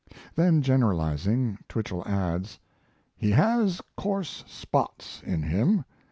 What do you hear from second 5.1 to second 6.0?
in him.